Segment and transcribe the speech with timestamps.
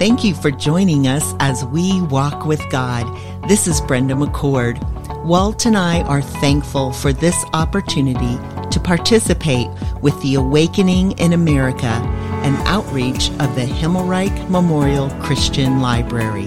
[0.00, 3.04] Thank you for joining us as we walk with God.
[3.50, 4.82] This is Brenda McCord.
[5.26, 8.38] Walt and I are thankful for this opportunity
[8.70, 9.68] to participate
[10.00, 16.46] with the Awakening in America, an outreach of the Himmelreich Memorial Christian Library.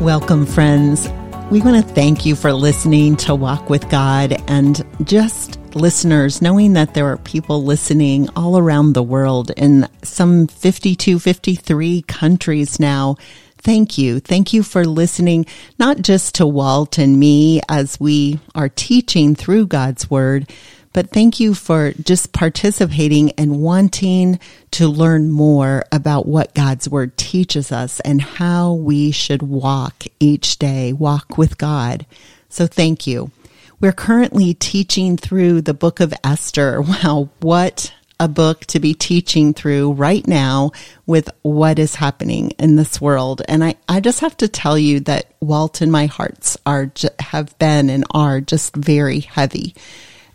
[0.00, 1.08] Welcome, friends.
[1.52, 6.72] We want to thank you for listening to Walk with God and just listeners, knowing
[6.74, 13.16] that there are people listening all around the world in some 52, 53 countries now.
[13.58, 14.20] Thank you.
[14.20, 15.46] Thank you for listening,
[15.78, 20.50] not just to Walt and me as we are teaching through God's Word,
[20.92, 24.38] but thank you for just participating and wanting
[24.70, 30.58] to learn more about what God's Word teaches us and how we should walk each
[30.58, 32.06] day, walk with God.
[32.48, 33.32] So thank you.
[33.80, 36.82] We're currently teaching through the book of Esther.
[36.94, 40.70] Wow, what a book to be teaching through right now
[41.06, 43.42] with what is happening in this world.
[43.48, 47.58] And I, I just have to tell you that Walt and my hearts are, have
[47.58, 49.74] been and are just very heavy.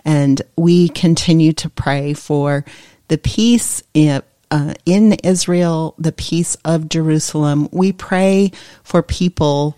[0.03, 2.65] And we continue to pray for
[3.07, 7.69] the peace in, uh, in Israel, the peace of Jerusalem.
[7.71, 8.51] We pray
[8.83, 9.77] for people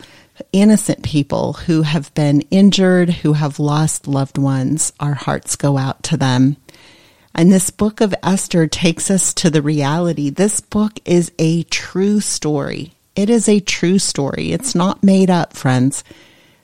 [0.51, 4.93] innocent people who have been injured, who have lost loved ones.
[4.99, 6.57] Our hearts go out to them.
[7.33, 10.29] And this book of Esther takes us to the reality.
[10.29, 12.93] This book is a true story.
[13.15, 14.51] It is a true story.
[14.51, 16.03] It's not made up, friends.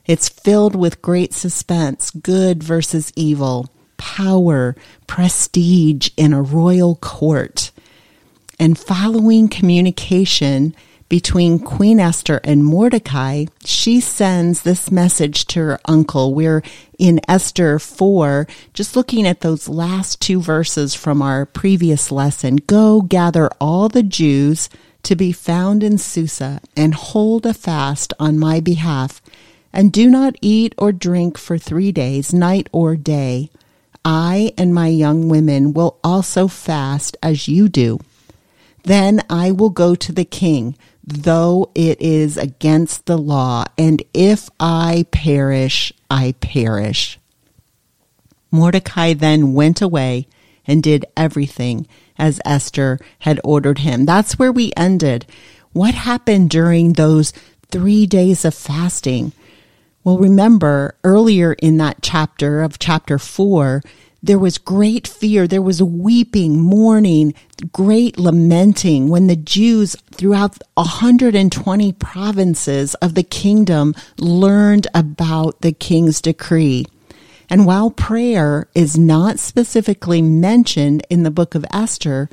[0.05, 7.71] It's filled with great suspense, good versus evil, power, prestige in a royal court.
[8.59, 10.75] And following communication
[11.09, 16.33] between Queen Esther and Mordecai, she sends this message to her uncle.
[16.33, 16.63] We're
[16.99, 22.57] in Esther 4, just looking at those last two verses from our previous lesson.
[22.57, 24.69] Go gather all the Jews
[25.03, 29.21] to be found in Susa and hold a fast on my behalf,
[29.71, 33.49] and do not eat or drink for three days, night or day.
[34.03, 37.99] I and my young women will also fast as you do.
[38.83, 40.75] Then I will go to the king
[41.07, 47.17] though it is against the law, and if I perish, I perish.
[48.51, 50.27] Mordecai then went away
[50.65, 51.87] and did everything
[52.17, 54.05] as Esther had ordered him.
[54.05, 55.25] That's where we ended.
[55.71, 57.31] What happened during those
[57.71, 59.31] three days of fasting?
[60.03, 63.81] Well, remember earlier in that chapter of chapter four,
[64.21, 65.47] there was great fear.
[65.47, 67.33] There was weeping, mourning,
[67.71, 76.21] great lamenting when the Jews throughout 120 provinces of the kingdom learned about the king's
[76.21, 76.85] decree.
[77.49, 82.29] And while prayer is not specifically mentioned in the book of Esther,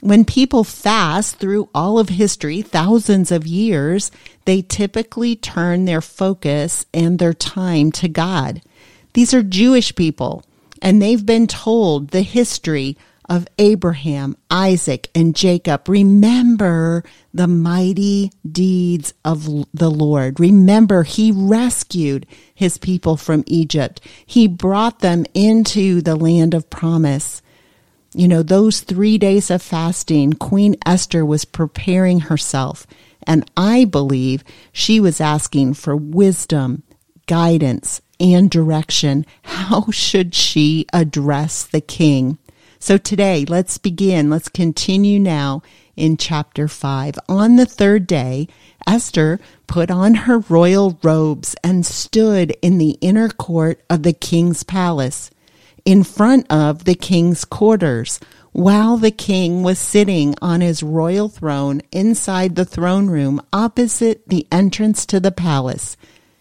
[0.00, 4.10] when people fast through all of history, thousands of years,
[4.44, 8.60] they typically turn their focus and their time to God.
[9.14, 10.44] These are Jewish people
[10.82, 12.96] and they've been told the history
[13.28, 15.88] of Abraham, Isaac, and Jacob.
[15.88, 19.44] Remember the mighty deeds of
[19.74, 20.40] the Lord.
[20.40, 24.00] Remember, he rescued his people from Egypt.
[24.24, 27.42] He brought them into the land of promise.
[28.14, 32.86] You know, those three days of fasting, Queen Esther was preparing herself.
[33.26, 36.82] And I believe she was asking for wisdom,
[37.26, 39.26] guidance, and direction.
[39.42, 42.38] How should she address the king?
[42.78, 44.30] So today, let's begin.
[44.30, 45.62] Let's continue now
[45.96, 47.18] in chapter 5.
[47.28, 48.46] On the third day,
[48.86, 54.62] Esther put on her royal robes and stood in the inner court of the king's
[54.62, 55.30] palace,
[55.84, 58.20] in front of the king's quarters,
[58.52, 64.46] while the king was sitting on his royal throne inside the throne room opposite the
[64.52, 65.96] entrance to the palace.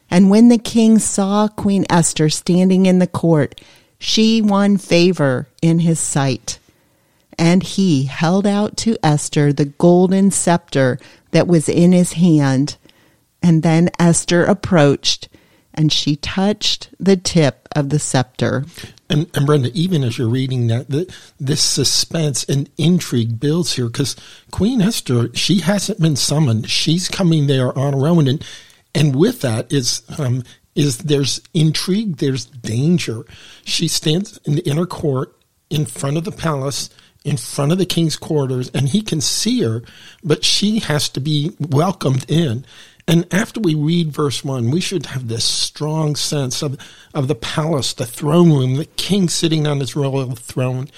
[0.10, 3.62] And when the king saw Queen Esther standing in the court,
[4.00, 6.60] she won favor in his sight.
[7.38, 10.98] And he held out to Esther the golden scepter
[11.32, 12.78] that was in his hand.
[13.44, 15.30] And then Esther approached
[15.78, 18.66] and she touched the tip of the scepter.
[19.10, 23.86] And, and Brenda, even as you're reading that, the, this suspense and intrigue builds here
[23.86, 24.16] because
[24.50, 26.70] Queen Esther, she hasn't been summoned.
[26.70, 28.28] She's coming there on her own.
[28.28, 28.44] And
[28.98, 30.44] and with that is um,
[30.76, 33.26] is there's intrigue, there's danger.
[33.64, 35.36] She stands in the inner court
[35.70, 36.90] in front of the palace,
[37.24, 39.84] in front of the king's quarters, and he can see her,
[40.24, 42.66] but she has to be welcomed in.
[43.08, 46.78] And after we read verse 1, we should have this strong sense of,
[47.14, 50.90] of the palace, the throne room, the king sitting on his royal throne.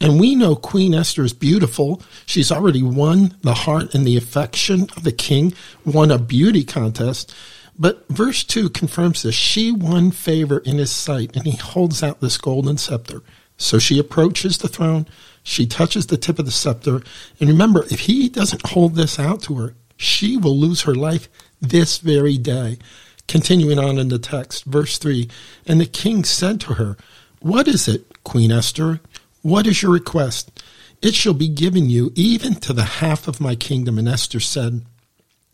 [0.00, 2.00] And we know Queen Esther is beautiful.
[2.24, 5.52] She's already won the heart and the affection of the king,
[5.84, 7.34] won a beauty contest.
[7.78, 9.34] But verse 2 confirms this.
[9.34, 13.22] She won favor in his sight, and he holds out this golden scepter.
[13.58, 15.06] So she approaches the throne.
[15.42, 17.02] She touches the tip of the scepter.
[17.40, 21.28] And remember, if he doesn't hold this out to her, she will lose her life
[21.60, 22.78] this very day.
[23.26, 25.28] Continuing on in the text, verse 3
[25.66, 26.96] And the king said to her,
[27.40, 29.00] What is it, Queen Esther?
[29.42, 30.62] What is your request?
[31.00, 33.98] It shall be given you even to the half of my kingdom.
[33.98, 34.84] And Esther said,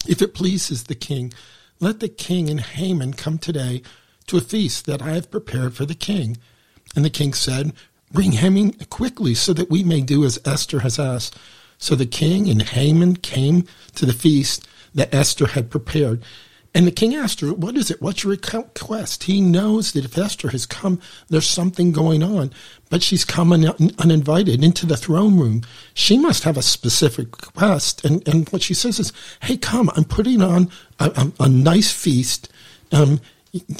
[0.06, 1.32] If it pleases the king,
[1.80, 3.82] let the king and Haman come today
[4.28, 6.38] to a feast that I have prepared for the king.
[6.96, 7.72] And the king said,
[8.10, 11.36] Bring Haman quickly so that we may do as Esther has asked.
[11.78, 13.66] So the king and Haman came
[13.96, 16.22] to the feast that Esther had prepared.
[16.76, 18.02] And the king asked her, What is it?
[18.02, 19.24] What's your request?
[19.24, 22.50] He knows that if Esther has come, there's something going on,
[22.90, 25.62] but she's come un- uninvited into the throne room.
[25.94, 28.04] She must have a specific request.
[28.04, 29.12] And, and what she says is,
[29.42, 30.68] Hey, come, I'm putting on
[30.98, 32.52] a, a, a nice feast.
[32.90, 33.20] Um,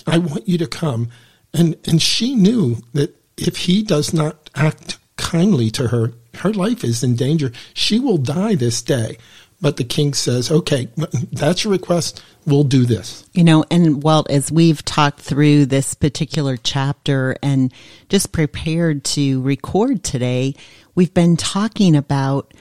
[0.06, 1.08] I want you to come.
[1.52, 6.84] And, and she knew that if he does not act kindly to her, her life
[6.84, 7.52] is in danger.
[7.75, 9.19] She will die this day.
[9.64, 10.90] But the king says, okay,
[11.32, 12.22] that's your request.
[12.44, 13.26] We'll do this.
[13.32, 17.72] You know, and Walt, as we've talked through this particular chapter and
[18.11, 20.55] just prepared to record today,
[20.94, 22.52] we've been talking about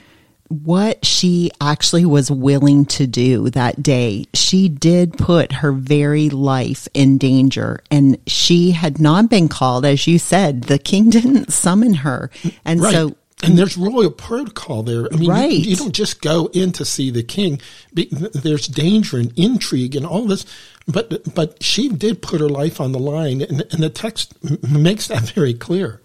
[0.48, 4.24] what she actually was willing to do that day.
[4.34, 10.08] She did put her very life in danger and she had not been called, as
[10.08, 12.32] you said, the king didn't summon her.
[12.64, 12.94] And right.
[12.94, 15.08] so and there's royal protocol there.
[15.12, 15.52] I mean, right.
[15.52, 17.62] you, you, don't just go in to see the king.
[17.92, 20.46] There's danger and intrigue and all this.
[20.88, 25.08] But but she did put her life on the line, and, and the text makes
[25.08, 26.02] that very clear.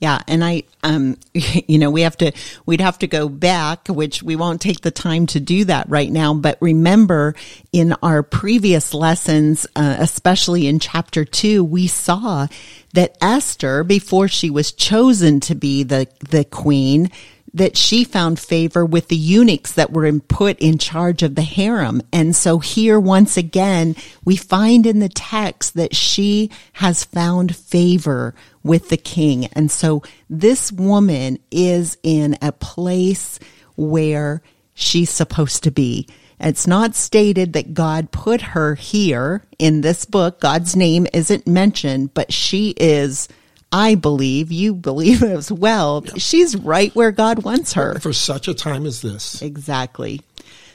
[0.00, 2.32] Yeah, and I, um, you know, we have to,
[2.64, 6.10] we'd have to go back, which we won't take the time to do that right
[6.10, 6.32] now.
[6.32, 7.34] But remember,
[7.70, 12.46] in our previous lessons, uh, especially in chapter two, we saw
[12.94, 17.10] that Esther, before she was chosen to be the, the queen,
[17.52, 22.02] that she found favor with the eunuchs that were put in charge of the harem.
[22.12, 28.34] And so here, once again, we find in the text that she has found favor
[28.62, 29.46] with the king.
[29.46, 33.38] And so this woman is in a place
[33.76, 34.42] where
[34.74, 36.06] she's supposed to be.
[36.38, 40.40] It's not stated that God put her here in this book.
[40.40, 43.28] God's name isn't mentioned, but she is,
[43.72, 46.02] I believe, you believe as well.
[46.04, 46.14] Yep.
[46.18, 47.98] She's right where God wants her.
[48.00, 49.42] For such a time as this.
[49.42, 50.20] Exactly.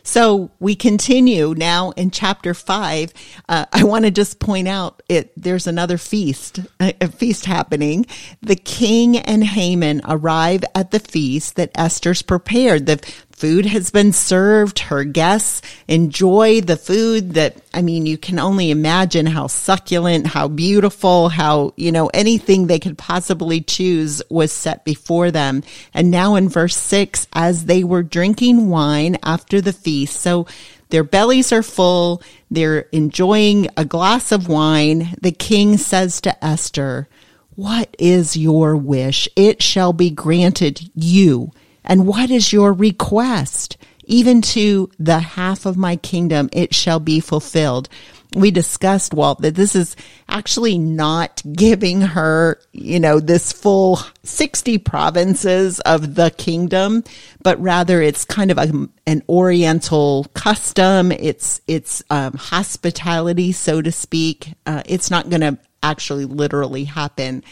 [0.07, 3.12] So we continue now in chapter five.
[3.50, 5.33] Uh, I want to just point out it.
[5.36, 8.06] There's another feast, a feast happening.
[8.44, 12.86] The king and Haman arrive at the feast that Esther's prepared.
[12.86, 12.97] The
[13.35, 14.79] food has been served.
[14.79, 20.47] Her guests enjoy the food that, I mean, you can only imagine how succulent, how
[20.47, 25.63] beautiful, how, you know, anything they could possibly choose was set before them.
[25.93, 30.47] And now in verse six, as they were drinking wine after the feast, so
[30.89, 32.21] their bellies are full.
[32.49, 35.15] They're enjoying a glass of wine.
[35.21, 37.09] The king says to Esther,
[37.55, 39.27] what is your wish?
[39.35, 41.51] It shall be granted you
[41.85, 43.77] and what is your request?
[44.07, 47.89] Even to the half of my kingdom, it shall be fulfilled.
[48.35, 49.95] We discussed, Walt, that this is
[50.27, 57.04] actually not giving her, you know, this full 60 provinces of the kingdom,
[57.42, 61.13] but rather it's kind of a, an oriental custom.
[61.13, 64.54] It's, it's, um, hospitality, so to speak.
[64.65, 67.44] Uh, it's not going to actually literally happen.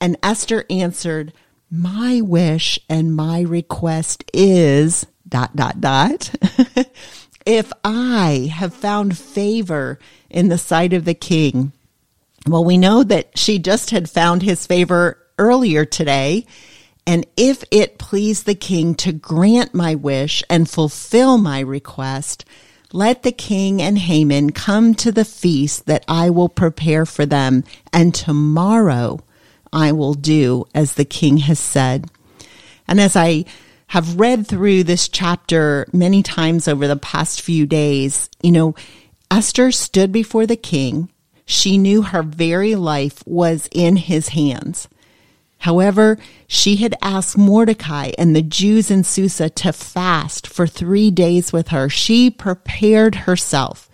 [0.00, 1.32] And Esther answered,
[1.72, 6.30] my wish and my request is dot, dot, dot.
[7.46, 9.98] if I have found favor
[10.28, 11.72] in the sight of the king,
[12.46, 16.44] well, we know that she just had found his favor earlier today.
[17.06, 22.44] And if it please the king to grant my wish and fulfill my request,
[22.92, 27.64] let the king and Haman come to the feast that I will prepare for them.
[27.94, 29.20] And tomorrow
[29.72, 32.10] I will do as the king has said.
[32.86, 33.44] And as I
[33.88, 38.74] have read through this chapter many times over the past few days, you know,
[39.30, 41.10] Esther stood before the king.
[41.44, 44.88] She knew her very life was in his hands.
[45.58, 51.52] However, she had asked Mordecai and the Jews in Susa to fast for three days
[51.52, 51.88] with her.
[51.88, 53.88] She prepared herself.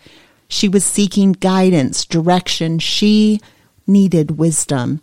[0.49, 2.79] She was seeking guidance, direction.
[2.79, 3.41] She
[3.87, 5.03] needed wisdom.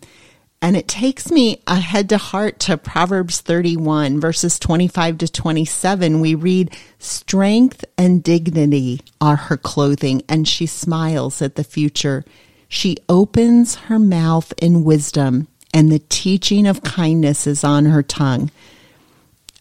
[0.61, 6.21] And it takes me a head to heart to Proverbs 31, verses 25 to 27.
[6.21, 12.25] We read, Strength and dignity are her clothing, and she smiles at the future.
[12.67, 18.49] She opens her mouth in wisdom, and the teaching of kindness is on her tongue.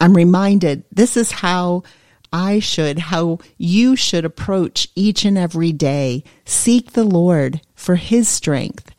[0.01, 1.83] I'm reminded this is how
[2.33, 6.25] I should, how you should approach each and every day.
[6.45, 8.94] Seek the Lord for his strength.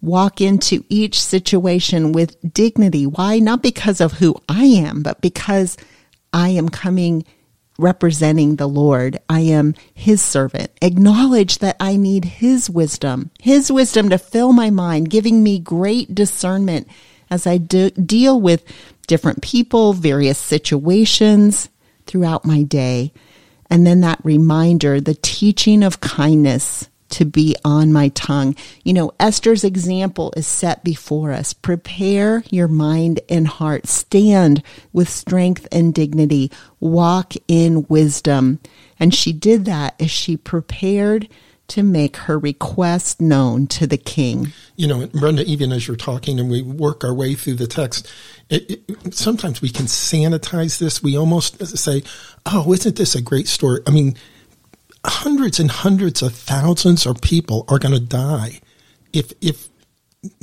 [0.00, 3.06] Walk into each situation with dignity.
[3.06, 3.38] Why?
[3.38, 5.76] Not because of who I am, but because
[6.32, 7.24] I am coming
[7.78, 9.18] representing the Lord.
[9.28, 10.70] I am his servant.
[10.82, 16.14] Acknowledge that I need his wisdom, his wisdom to fill my mind, giving me great
[16.14, 16.88] discernment
[17.30, 18.64] as I de- deal with
[19.06, 21.68] different people, various situations
[22.06, 23.12] throughout my day.
[23.70, 28.54] And then that reminder, the teaching of kindness to be on my tongue.
[28.84, 31.52] You know, Esther's example is set before us.
[31.52, 33.86] Prepare your mind and heart.
[33.86, 34.62] Stand
[34.92, 36.50] with strength and dignity.
[36.80, 38.60] Walk in wisdom.
[39.00, 41.28] And she did that as she prepared
[41.68, 44.52] to make her request known to the king.
[44.76, 48.10] You know, Brenda, even as you're talking and we work our way through the text,
[48.48, 51.02] it, it, sometimes we can sanitize this.
[51.02, 52.02] We almost say,
[52.46, 53.80] oh, isn't this a great story?
[53.86, 54.16] I mean,
[55.04, 58.60] hundreds and hundreds of thousands of people are going to die
[59.12, 59.68] if if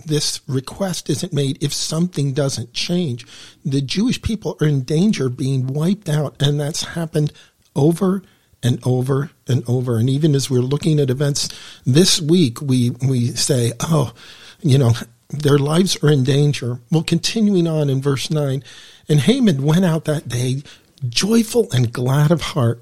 [0.06, 3.26] this request isn't made if something doesn't change.
[3.66, 7.34] The jewish people are in danger of being wiped out and that's happened
[7.76, 8.24] over
[8.64, 9.98] and over and over.
[9.98, 11.50] And even as we're looking at events
[11.86, 14.14] this week we we say oh
[14.62, 14.94] you know
[15.30, 16.80] their lives are in danger.
[16.90, 18.64] Well continuing on in verse 9
[19.10, 20.64] and haman went out that day
[21.10, 22.82] joyful and glad of heart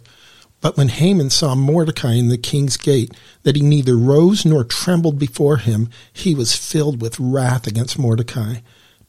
[0.63, 3.11] but when Haman saw Mordecai in the king's gate,
[3.43, 8.59] that he neither rose nor trembled before him, he was filled with wrath against Mordecai.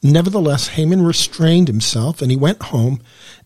[0.03, 3.01] Nevertheless, Haman restrained himself, and he went home,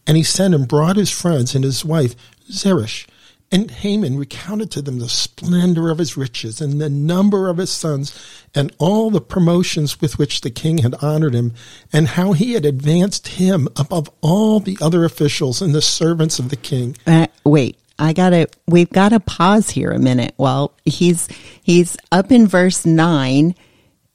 [0.07, 2.17] and he sent and brought his friends and his wife
[2.51, 3.07] Zeresh.
[3.53, 7.71] And Haman recounted to them the splendor of his riches and the number of his
[7.71, 8.19] sons
[8.55, 11.53] and all the promotions with which the king had honored him
[11.93, 16.49] and how he had advanced him above all the other officials and the servants of
[16.49, 16.97] the king.
[17.07, 20.35] Uh, wait, I gotta, we've got to pause here a minute.
[20.37, 21.29] Well, he's,
[21.63, 23.55] he's up in verse nine.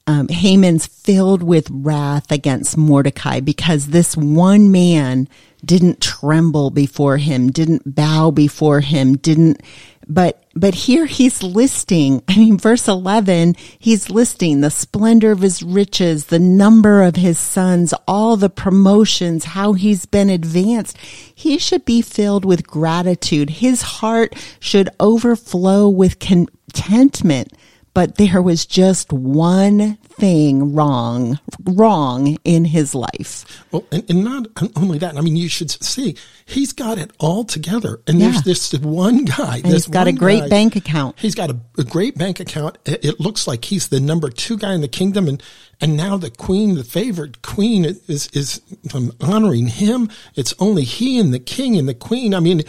[0.06, 5.28] Um, Haman's filled with wrath against Mordecai because this one man
[5.64, 9.62] didn't tremble before him, didn't bow before him, didn't
[10.06, 15.62] but, but here he's listing, I mean, verse 11, he's listing the splendor of his
[15.62, 20.96] riches, the number of his sons, all the promotions, how he's been advanced.
[21.34, 23.50] He should be filled with gratitude.
[23.50, 27.52] His heart should overflow with contentment
[27.94, 33.64] but there was just one thing wrong, wrong in his life.
[33.70, 37.44] Well, and, and not only that, I mean, you should see he's got it all
[37.44, 38.00] together.
[38.06, 38.30] And yeah.
[38.30, 39.58] there's this one guy.
[39.58, 41.18] And he's got a great guy, bank account.
[41.18, 42.78] He's got a, a great bank account.
[42.84, 45.28] It, it, looks like he's the number two guy in the kingdom.
[45.28, 45.42] And,
[45.80, 48.60] and now the queen, the favorite queen is, is
[48.92, 50.10] um, honoring him.
[50.34, 52.34] It's only he and the king and the queen.
[52.34, 52.62] I mean,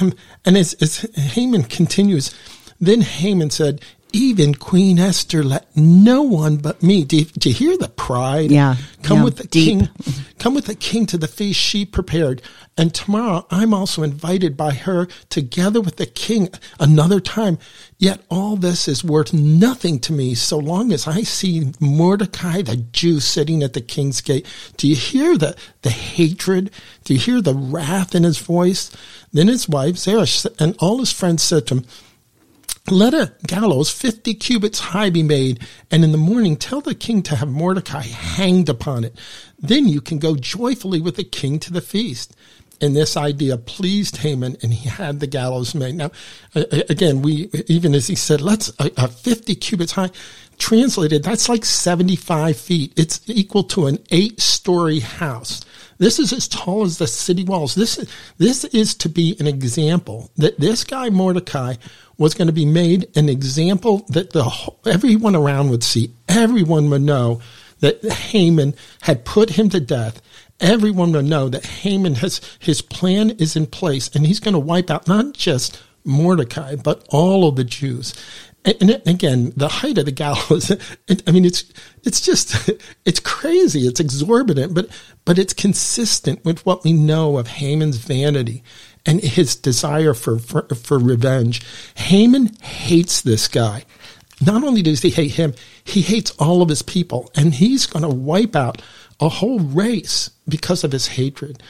[0.00, 2.34] um, and as, as Haman continues,
[2.80, 3.80] then Haman said,
[4.16, 7.04] even Queen Esther let no one but me.
[7.04, 8.50] Do you, do you hear the pride?
[8.50, 8.76] Yeah.
[9.02, 9.78] Come yeah, with the deep.
[9.78, 9.88] king.
[10.38, 12.40] Come with the king to the feast she prepared.
[12.78, 16.48] And tomorrow I'm also invited by her together with the king
[16.80, 17.58] another time.
[17.98, 22.76] Yet all this is worth nothing to me so long as I see Mordecai the
[22.76, 24.46] Jew sitting at the king's gate.
[24.78, 26.70] Do you hear the, the hatred?
[27.04, 28.90] Do you hear the wrath in his voice?
[29.32, 31.86] Then his wife, Zeresh, and all his friends said to him,
[32.90, 37.22] let a gallows 50 cubits high be made, and in the morning tell the king
[37.24, 39.18] to have Mordecai hanged upon it.
[39.58, 42.34] Then you can go joyfully with the king to the feast.
[42.78, 45.94] And this idea pleased Haman, and he had the gallows made.
[45.94, 46.10] Now,
[46.54, 50.10] again, we even as he said, let's a, a 50 cubits high.
[50.58, 52.92] Translated, that's like 75 feet.
[52.96, 55.64] It's equal to an eight-story house.
[55.98, 57.74] This is as tall as the city walls.
[57.74, 58.04] This
[58.38, 61.74] this is to be an example that this guy Mordecai
[62.18, 66.12] was going to be made an example that the everyone around would see.
[66.28, 67.40] Everyone would know
[67.80, 70.22] that Haman had put him to death.
[70.60, 74.58] Everyone would know that Haman has his plan is in place, and he's going to
[74.58, 78.14] wipe out not just Mordecai but all of the Jews.
[78.64, 80.72] And again, the height of the gallows.
[81.26, 81.64] I mean, it's
[82.02, 82.70] it's just
[83.04, 83.86] it's crazy.
[83.86, 84.88] It's exorbitant, but
[85.24, 88.64] but it's consistent with what we know of Haman's vanity
[89.06, 91.62] and his desire for, for, for revenge.
[91.94, 93.84] Haman hates this guy.
[94.44, 98.02] Not only does he hate him, he hates all of his people, and he's going
[98.02, 98.82] to wipe out
[99.20, 101.62] a whole race because of his hatred.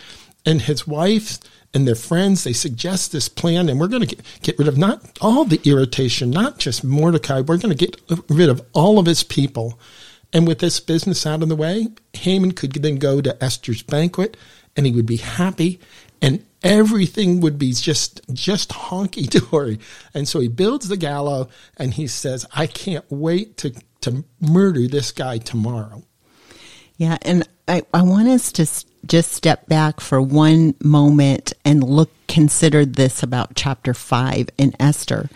[0.44, 1.38] And his wife
[1.74, 4.78] and their friends, they suggest this plan, and we're going to get, get rid of
[4.78, 9.06] not all the irritation, not just Mordecai, we're going to get rid of all of
[9.06, 9.78] his people.
[10.32, 14.36] And with this business out of the way, Haman could then go to Esther's banquet
[14.76, 15.80] and he would be happy
[16.20, 19.78] and everything would be just just honky dory.
[20.14, 24.86] And so he builds the gallows and he says, I can't wait to, to murder
[24.88, 26.02] this guy tomorrow.
[26.96, 28.66] Yeah, and I, I want us to
[29.06, 35.28] just step back for one moment and look consider this about chapter 5 in Esther.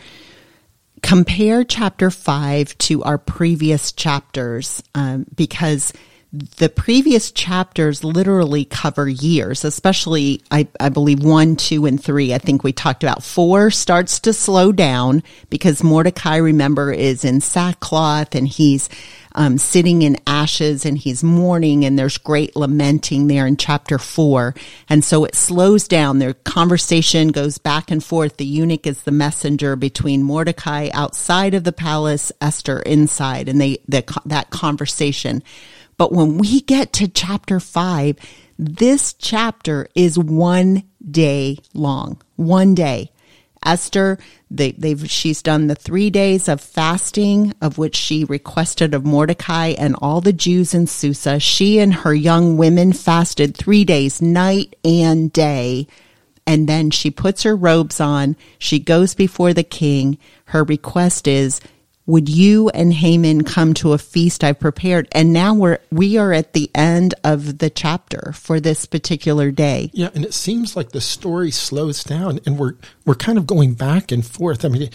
[1.02, 5.92] Compare chapter 5 to our previous chapters um, because
[6.32, 12.32] the previous chapters literally cover years, especially, I, I, believe, one, two, and three.
[12.32, 17.40] I think we talked about four starts to slow down because Mordecai, remember, is in
[17.40, 18.88] sackcloth and he's
[19.34, 24.54] um, sitting in ashes and he's mourning and there's great lamenting there in chapter four.
[24.88, 26.20] And so it slows down.
[26.20, 28.36] Their conversation goes back and forth.
[28.36, 33.78] The eunuch is the messenger between Mordecai outside of the palace, Esther inside, and they,
[33.88, 35.42] the, that conversation.
[36.00, 38.16] But when we get to chapter five,
[38.58, 43.12] this chapter is one day long, one day.
[43.62, 44.18] Esther,
[44.50, 49.74] they, have she's done the three days of fasting of which she requested of Mordecai
[49.76, 51.38] and all the Jews in Susa.
[51.38, 55.86] She and her young women fasted three days, night and day.
[56.46, 58.36] And then she puts her robes on.
[58.58, 60.16] She goes before the king.
[60.46, 61.60] Her request is,
[62.06, 65.08] would you and Haman come to a feast I've prepared?
[65.12, 69.90] And now we're, we are at the end of the chapter for this particular day.
[69.92, 70.10] Yeah.
[70.14, 74.10] And it seems like the story slows down and we're, we're kind of going back
[74.10, 74.64] and forth.
[74.64, 74.90] I mean,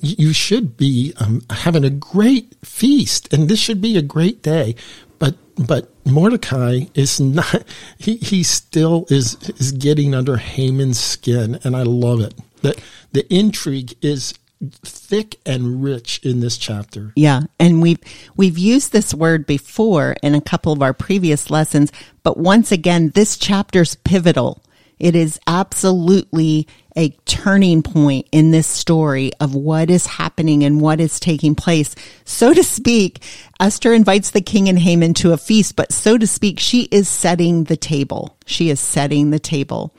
[0.00, 4.76] you should be um, having a great feast and this should be a great day.
[5.18, 7.64] But, but Mordecai is not,
[7.98, 11.58] he, he still is, is getting under Haman's skin.
[11.64, 12.34] And I love it.
[12.62, 12.80] That
[13.12, 14.34] the intrigue is
[14.82, 17.12] thick and rich in this chapter.
[17.16, 18.00] Yeah, and we've
[18.36, 23.10] we've used this word before in a couple of our previous lessons, but once again
[23.10, 24.62] this chapter's pivotal.
[24.98, 31.00] It is absolutely a turning point in this story of what is happening and what
[31.00, 31.96] is taking place.
[32.24, 33.22] So to speak,
[33.58, 37.08] Esther invites the king and Haman to a feast, but so to speak, she is
[37.08, 38.36] setting the table.
[38.46, 39.94] She is setting the table.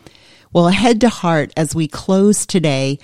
[0.54, 3.00] Well, head to heart as we close today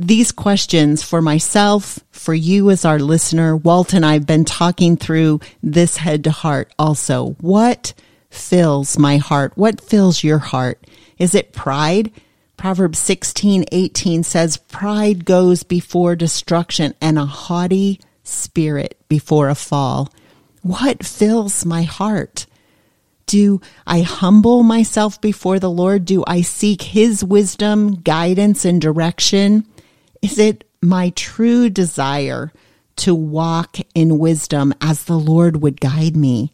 [0.00, 3.56] these questions for myself, for you as our listener.
[3.56, 7.36] Walt and I have been talking through this head to heart also.
[7.40, 7.94] What
[8.30, 9.52] fills my heart?
[9.56, 10.86] What fills your heart?
[11.18, 12.12] Is it pride?
[12.56, 20.12] Proverbs 16, 18 says, pride goes before destruction and a haughty spirit before a fall.
[20.62, 22.46] What fills my heart?
[23.26, 26.04] Do I humble myself before the Lord?
[26.04, 29.66] Do I seek his wisdom, guidance, and direction?
[30.22, 32.52] Is it my true desire
[32.96, 36.52] to walk in wisdom as the Lord would guide me?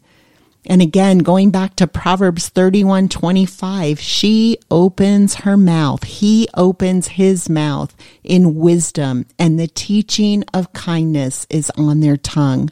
[0.67, 6.03] And again, going back to Proverbs 31 25, she opens her mouth.
[6.03, 12.71] He opens his mouth in wisdom, and the teaching of kindness is on their tongue.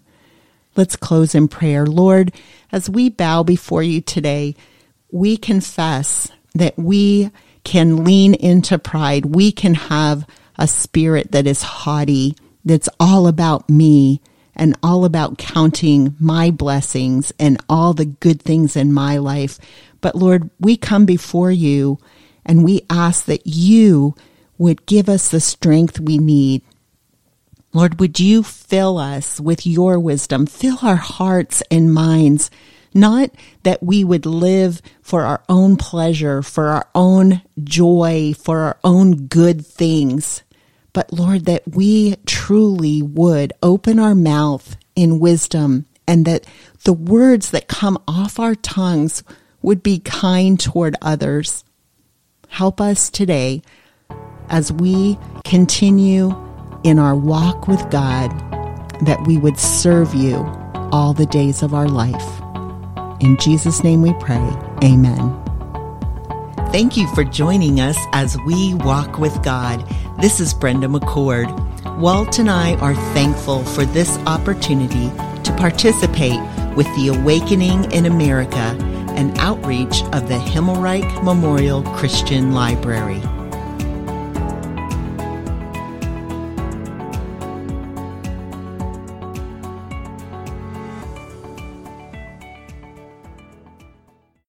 [0.76, 1.86] Let's close in prayer.
[1.86, 2.34] Lord,
[2.72, 4.56] as we bow before you today,
[5.12, 7.30] we confess that we
[7.64, 9.28] can lean into pride.
[9.28, 10.26] We can have
[10.58, 14.22] a spirit that is haughty, that's all about me
[14.56, 19.60] and all about counting my blessings and all the good things in my life.
[20.02, 21.98] But Lord, we come before you
[22.46, 24.16] and we ask that you
[24.58, 26.62] would give us the strength we need.
[27.74, 30.46] Lord, would you fill us with your wisdom?
[30.46, 32.52] Fill our hearts and minds
[32.96, 33.32] not
[33.64, 39.28] that we would live for our own pleasure, for our own joy, for our own
[39.28, 40.44] good things,
[40.94, 46.46] but Lord, that we truly would open our mouth in wisdom and that
[46.84, 49.24] the words that come off our tongues
[49.62, 51.64] would be kind toward others.
[52.50, 53.64] Help us today
[54.50, 56.36] as we continue
[56.84, 58.30] in our walk with God
[59.06, 60.46] that we would serve you
[60.92, 62.43] all the days of our life.
[63.24, 64.52] In Jesus' name we pray.
[64.84, 65.42] Amen.
[66.74, 69.82] Thank you for joining us as we walk with God.
[70.20, 71.48] This is Brenda McCord.
[72.00, 75.10] Walt and I are thankful for this opportunity
[75.44, 76.38] to participate
[76.76, 78.78] with the Awakening in America,
[79.16, 83.22] an outreach of the Himmelreich Memorial Christian Library.